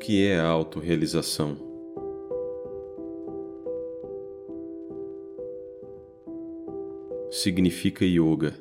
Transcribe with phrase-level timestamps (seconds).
[0.00, 1.58] Que é a autorrealização?
[7.30, 8.54] Significa yoga.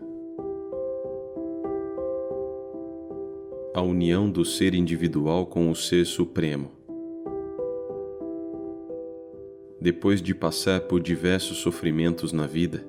[3.73, 6.71] A união do ser individual com o ser supremo.
[9.79, 12.85] Depois de passar por diversos sofrimentos na vida,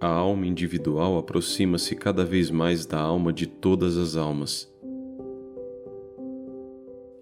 [0.00, 4.71] a alma individual aproxima-se cada vez mais da alma de todas as almas.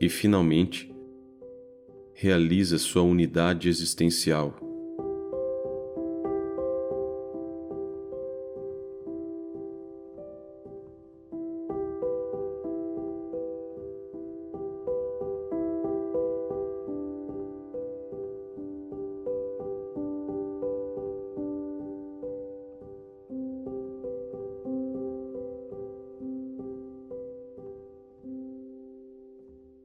[0.01, 0.91] E, finalmente,
[2.15, 4.70] realiza sua unidade existencial.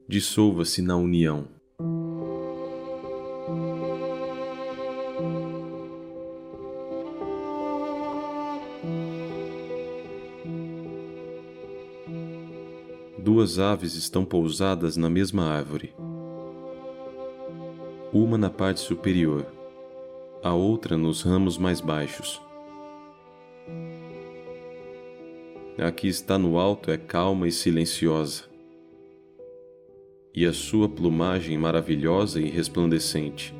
[0.08, 1.48] Dissolva-se na união.
[13.18, 15.92] Duas aves estão pousadas na mesma árvore.
[18.12, 19.44] Uma na parte superior,
[20.42, 22.40] a outra nos ramos mais baixos.
[25.76, 28.55] A que está no alto é calma e silenciosa
[30.36, 33.54] e a sua plumagem maravilhosa e resplandecente.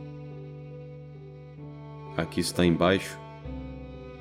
[2.15, 3.19] Aqui está embaixo,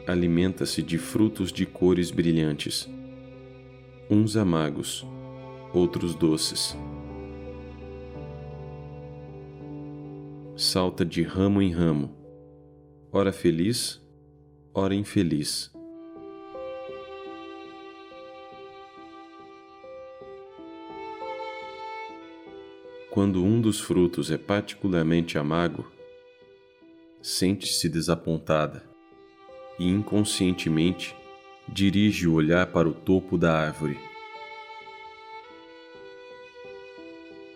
[0.08, 2.90] alimenta-se de frutos de cores brilhantes,
[4.10, 5.06] uns amargos,
[5.74, 6.78] outros doces.
[10.56, 12.10] Salta de ramo em ramo,
[13.12, 14.02] ora feliz,
[14.74, 15.76] ora infeliz.
[23.16, 25.90] Quando um dos frutos é particularmente amargo,
[27.22, 28.84] sente-se desapontada
[29.80, 31.16] e inconscientemente
[31.66, 33.98] dirige o olhar para o topo da árvore,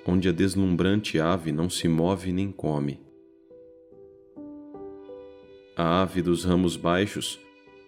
[0.08, 3.02] onde a deslumbrante ave não se move nem come.
[5.76, 7.38] A ave dos ramos baixos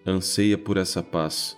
[0.05, 1.57] anseia por essa paz,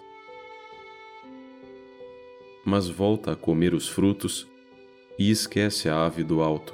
[2.64, 4.53] mas volta a comer os frutos
[5.18, 6.74] e esquece a ave do alto.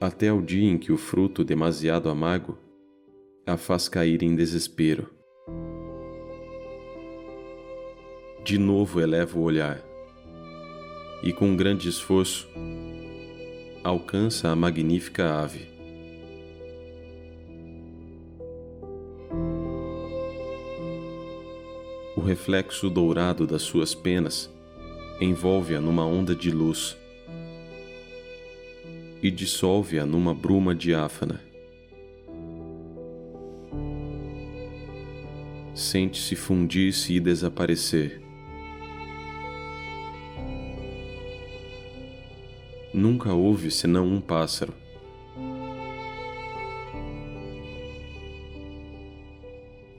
[0.00, 2.58] Até o dia em que o fruto demasiado amargo
[3.46, 5.10] a faz cair em desespero.
[8.44, 9.82] De novo eleva o olhar
[11.22, 12.48] e, com grande esforço,
[13.82, 15.66] alcança a magnífica ave.
[22.16, 24.54] O reflexo dourado das suas penas
[25.20, 26.96] envolve-a numa onda de luz
[29.22, 31.40] e dissolve-a numa bruma diáfana.
[35.74, 38.20] Sente-se fundir-se e desaparecer.
[42.92, 44.72] Nunca houve senão um pássaro.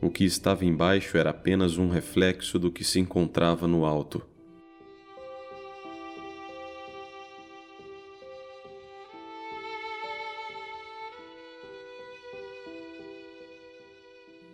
[0.01, 4.25] O que estava embaixo era apenas um reflexo do que se encontrava no alto.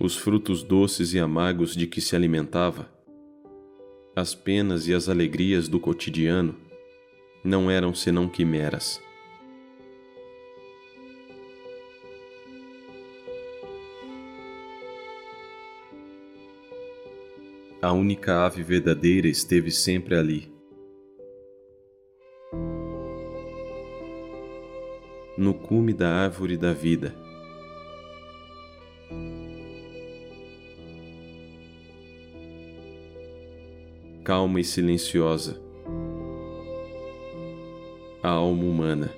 [0.03, 2.91] Os frutos doces e amargos de que se alimentava,
[4.13, 6.57] as penas e as alegrias do cotidiano
[7.41, 9.01] não eram senão quimeras.
[17.81, 20.51] A única ave verdadeira esteve sempre ali.
[25.37, 27.22] No cume da árvore da vida
[34.23, 35.61] calma e silenciosa.
[38.21, 39.11] A alma humana.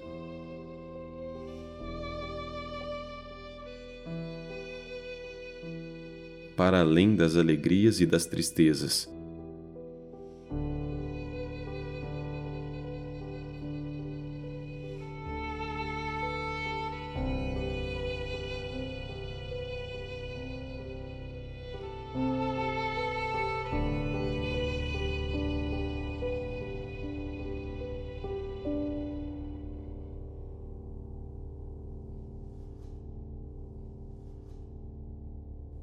[6.57, 9.15] Para além das alegrias e das tristezas.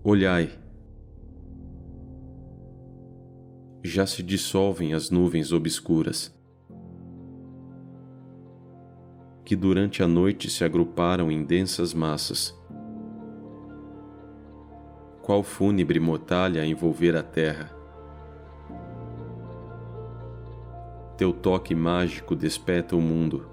[0.04, 0.62] Olhai.
[3.84, 6.32] já se dissolvem as nuvens obscuras,
[9.44, 12.56] que durante a noite se agruparam em densas massas.
[15.20, 17.70] Qual fúnebre mortalha a envolver a terra?
[21.16, 23.51] Teu toque mágico desperta o mundo.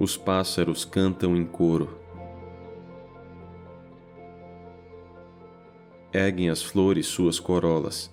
[0.00, 1.98] Os pássaros cantam em coro.
[6.12, 8.08] Erguem as flores suas corolas,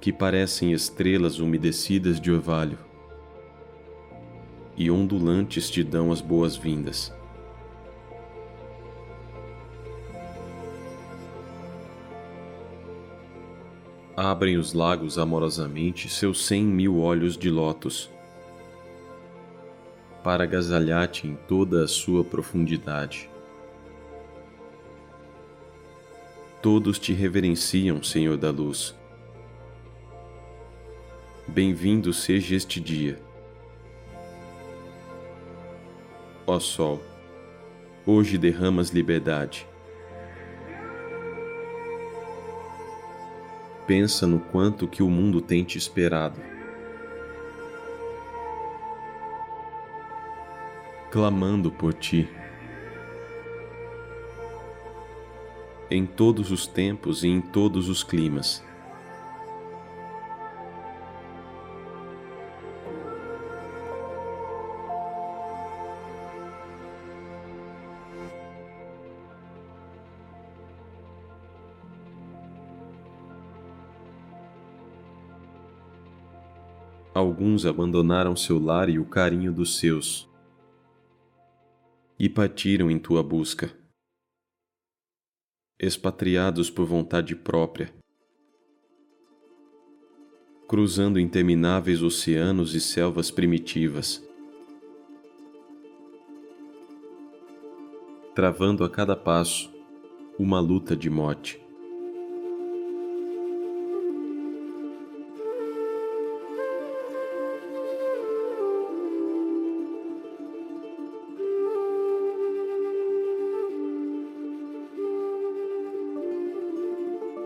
[0.00, 2.78] que parecem estrelas umedecidas de orvalho,
[4.78, 7.12] e ondulantes te dão as boas-vindas.
[14.16, 18.10] Abrem os lagos amorosamente seus cem mil olhos de lótus
[20.22, 23.28] para agasalhar-te em toda a sua profundidade.
[26.60, 28.94] Todos te reverenciam, Senhor da Luz.
[31.48, 33.18] Bem-vindo seja este dia.
[36.46, 37.02] Ó Sol,
[38.06, 39.66] hoje derramas liberdade.
[43.86, 46.40] Pensa no quanto que o mundo tem te esperado.
[51.12, 52.26] Clamando por ti.
[55.90, 58.64] Em todos os tempos e em todos os climas.
[77.14, 80.31] Alguns abandonaram seu lar e o carinho dos seus
[82.22, 83.76] e partiram em tua busca.
[85.76, 87.92] Expatriados por vontade própria,
[90.68, 94.24] cruzando intermináveis oceanos e selvas primitivas,
[98.36, 99.74] travando a cada passo
[100.38, 101.61] uma luta de morte.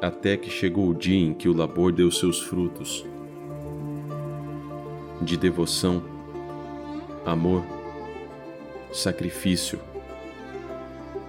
[0.00, 3.04] Até que chegou o dia em que o labor deu seus frutos
[5.22, 6.02] de devoção,
[7.24, 7.64] amor,
[8.92, 9.80] sacrifício,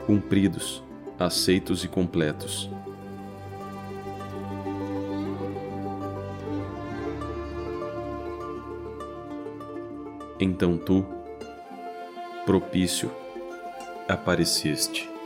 [0.05, 0.83] cumpridos,
[1.17, 2.69] aceitos e completos.
[10.39, 11.03] Então tu,
[12.45, 13.09] propício,
[14.07, 15.16] apareceste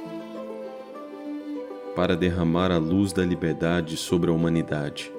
[2.01, 5.13] para derramar a luz da liberdade sobre a humanidade.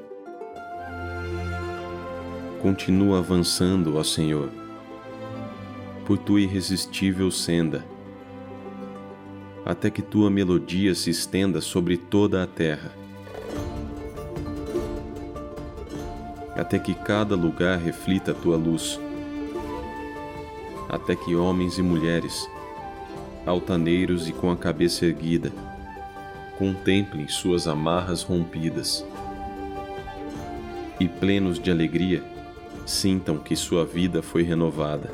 [2.60, 4.50] Continua avançando, ó Senhor,
[6.04, 7.84] por tua irresistível senda,
[9.64, 12.90] até que tua melodia se estenda sobre toda a terra.
[16.56, 18.98] Até que cada lugar reflita a tua luz.
[20.88, 22.44] Até que homens e mulheres,
[23.46, 25.52] altaneiros e com a cabeça erguida,
[26.58, 29.04] contemplem suas amarras rompidas
[31.00, 32.22] e, plenos de alegria,
[32.86, 35.10] sintam que sua vida foi renovada.